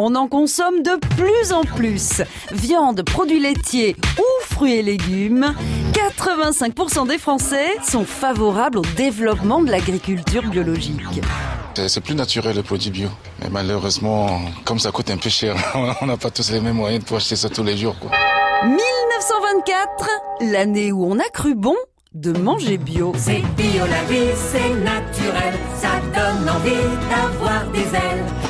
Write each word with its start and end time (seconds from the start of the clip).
On 0.00 0.14
en 0.14 0.28
consomme 0.28 0.84
de 0.84 0.96
plus 1.16 1.52
en 1.52 1.62
plus. 1.62 2.22
Viande, 2.52 3.02
produits 3.02 3.40
laitiers 3.40 3.96
ou 4.16 4.44
fruits 4.44 4.74
et 4.74 4.82
légumes. 4.82 5.52
85% 5.92 7.08
des 7.08 7.18
Français 7.18 7.66
sont 7.82 8.04
favorables 8.04 8.78
au 8.78 8.84
développement 8.96 9.60
de 9.60 9.72
l'agriculture 9.72 10.48
biologique. 10.48 11.20
C'est 11.74 12.00
plus 12.00 12.14
naturel 12.14 12.54
le 12.54 12.62
produit 12.62 12.92
bio. 12.92 13.08
Mais 13.42 13.48
malheureusement, 13.50 14.40
comme 14.64 14.78
ça 14.78 14.92
coûte 14.92 15.10
un 15.10 15.16
peu 15.16 15.30
cher, 15.30 15.56
on 16.00 16.06
n'a 16.06 16.16
pas 16.16 16.30
tous 16.30 16.52
les 16.52 16.60
mêmes 16.60 16.76
moyens 16.76 17.04
pour 17.04 17.16
acheter 17.16 17.34
ça 17.34 17.48
tous 17.48 17.64
les 17.64 17.76
jours. 17.76 17.98
Quoi. 17.98 18.12
1924, 18.62 20.10
l'année 20.52 20.92
où 20.92 21.04
on 21.06 21.18
a 21.18 21.28
cru 21.28 21.56
bon 21.56 21.74
de 22.14 22.30
manger 22.38 22.78
bio. 22.78 23.12
C'est 23.16 23.42
bio 23.56 23.84
la 23.84 24.04
vie, 24.04 24.30
c'est 24.36 24.74
naturel, 24.74 25.54
ça 25.76 26.00
donne 26.14 26.48
envie 26.48 26.86
d'avoir 27.10 27.66
des 27.72 27.96
ailes. 27.96 28.47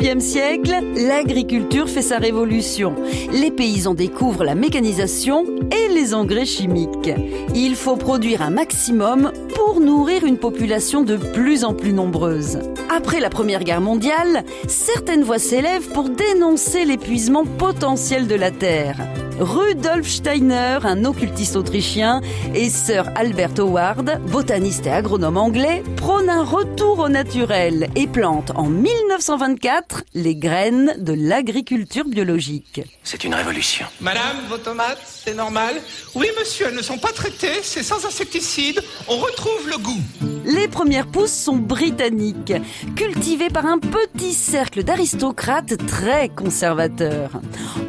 19e 0.00 0.20
siècle, 0.20 0.74
l'agriculture 0.96 1.86
fait 1.86 2.00
sa 2.00 2.16
révolution. 2.18 2.94
Les 3.32 3.50
paysans 3.50 3.92
découvrent 3.92 4.44
la 4.44 4.54
mécanisation 4.54 5.44
et 5.70 5.92
les 5.92 6.14
engrais 6.14 6.46
chimiques. 6.46 7.10
Il 7.54 7.74
faut 7.74 7.96
produire 7.96 8.40
un 8.40 8.48
maximum 8.48 9.30
pour 9.54 9.80
nourrir 9.80 10.24
une 10.24 10.38
population 10.38 11.02
de 11.02 11.18
plus 11.18 11.64
en 11.64 11.74
plus 11.74 11.92
nombreuse. 11.92 12.60
Après 12.88 13.20
la 13.20 13.28
Première 13.28 13.62
Guerre 13.62 13.82
mondiale, 13.82 14.44
certaines 14.68 15.22
voix 15.22 15.38
s'élèvent 15.38 15.90
pour 15.92 16.08
dénoncer 16.08 16.86
l'épuisement 16.86 17.44
potentiel 17.44 18.26
de 18.26 18.36
la 18.36 18.50
Terre. 18.50 18.96
Rudolf 19.40 20.06
Steiner, 20.06 20.80
un 20.84 21.06
occultiste 21.06 21.56
autrichien, 21.56 22.20
et 22.54 22.68
Sir 22.68 23.10
Albert 23.16 23.58
Howard, 23.58 24.20
botaniste 24.28 24.86
et 24.86 24.90
agronome 24.90 25.38
anglais, 25.38 25.82
prônent 25.96 26.28
un 26.28 26.44
retour 26.44 26.98
au 26.98 27.08
naturel 27.08 27.88
et 27.96 28.06
plantent 28.06 28.52
en 28.54 28.68
1924 28.68 30.04
les 30.12 30.36
graines 30.36 30.94
de 30.98 31.14
l'agriculture 31.14 32.04
biologique. 32.04 32.82
C'est 33.02 33.24
une 33.24 33.34
révolution. 33.34 33.86
Madame, 34.00 34.36
vos 34.50 34.58
tomates, 34.58 35.00
c'est 35.06 35.34
normal 35.34 35.76
Oui, 36.14 36.26
monsieur, 36.38 36.66
elles 36.68 36.76
ne 36.76 36.82
sont 36.82 36.98
pas 36.98 37.12
traitées, 37.12 37.60
c'est 37.62 37.82
sans 37.82 38.04
insecticide. 38.04 38.82
On 39.08 39.16
retrouve 39.16 39.70
le 39.70 39.78
goût. 39.78 40.29
Les 40.44 40.68
premières 40.68 41.06
pousses 41.06 41.32
sont 41.32 41.56
britanniques, 41.56 42.54
cultivées 42.96 43.50
par 43.50 43.66
un 43.66 43.78
petit 43.78 44.32
cercle 44.32 44.82
d'aristocrates 44.82 45.76
très 45.86 46.28
conservateurs. 46.28 47.40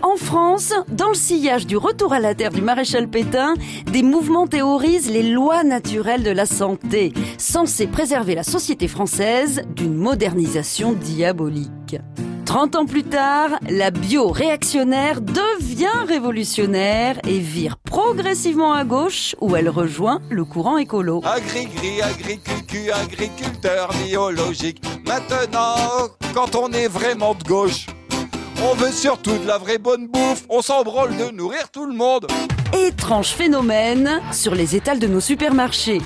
En 0.02 0.16
France, 0.18 0.74
dans 0.90 1.10
le 1.10 1.16
sillage 1.16 1.66
du 1.66 1.78
retour 1.78 2.14
à 2.14 2.20
la 2.20 2.36
terre 2.36 2.52
du 2.52 2.62
maréchal 2.62 3.08
Pétain, 3.08 3.54
des 3.92 4.04
mouvements 4.04 4.48
théorisent 4.48 5.10
les 5.10 5.24
lois 5.24 5.64
naturelles 5.64 6.24
de 6.24 6.32
la 6.32 6.46
santé, 6.46 7.14
censées 7.38 7.88
préserver 7.88 8.36
la 8.36 8.44
société 8.44 8.88
française 8.88 9.64
d'une 9.76 9.96
modernisation 9.96 10.94
diabolique. 10.94 11.98
30 12.52 12.76
ans 12.76 12.86
plus 12.86 13.04
tard, 13.04 13.52
la 13.70 13.92
bio-réactionnaire 13.92 15.22
devient 15.22 16.06
révolutionnaire 16.06 17.18
et 17.26 17.40
vire 17.40 17.78
progressivement 17.78 18.74
à 18.74 18.84
gauche 18.84 19.38
où 19.40 19.56
elle 19.56 19.70
rejoint 19.70 20.20
le 20.30 20.44
courant 20.44 20.78
écolo. 20.78 21.22
Agri-gris, 21.24 22.02
agriculture, 22.02 22.94
agriculteur 22.94 23.90
biologique. 24.06 24.84
Maintenant, 25.08 26.10
quand 26.34 26.56
on 26.58 26.70
est 26.74 26.90
vraiment 26.90 27.36
de 27.36 27.44
gauche, 27.46 27.86
on 28.70 28.76
veut 28.76 28.92
surtout 28.92 29.38
de 29.38 29.48
la 29.48 29.58
vraie 29.58 29.78
bonne 29.78 30.10
bouffe. 30.10 30.44
On 30.50 30.62
s'embranle 30.62 31.16
de 31.16 31.32
nourrir 31.32 31.70
tout 31.72 31.86
le 31.86 31.96
monde. 31.96 32.28
Étrange 32.74 33.30
phénomène 33.30 34.22
sur 34.34 34.56
les 34.56 34.76
étals 34.76 35.00
de 35.00 35.08
nos 35.08 35.22
supermarchés. 35.22 36.02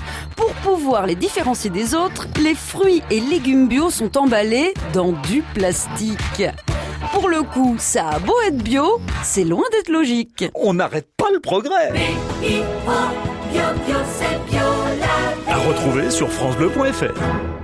Pour 0.62 0.74
pouvoir 0.74 1.06
les 1.06 1.14
différencier 1.14 1.70
des 1.70 1.94
autres, 1.94 2.26
les 2.42 2.54
fruits 2.54 3.02
et 3.10 3.20
légumes 3.20 3.68
bio 3.68 3.90
sont 3.90 4.16
emballés 4.18 4.74
dans 4.92 5.12
du 5.12 5.42
plastique. 5.54 6.44
Pour 7.12 7.28
le 7.28 7.42
coup, 7.42 7.76
ça 7.78 8.08
a 8.08 8.18
beau 8.18 8.34
être 8.46 8.56
bio, 8.62 9.00
c'est 9.22 9.44
loin 9.44 9.64
d'être 9.72 9.88
logique. 9.88 10.44
On 10.54 10.74
n'arrête 10.74 11.08
pas 11.16 11.30
le 11.32 11.40
progrès. 11.40 11.92
B-I-O, 11.92 12.62
bio, 13.52 13.62
bio, 13.86 13.96
c'est 14.18 14.50
bio 14.50 14.66
la 14.98 15.06
vie. 15.34 15.52
À 15.52 15.56
retrouver 15.68 16.10
sur 16.10 16.30
francebleu.fr. 16.30 17.55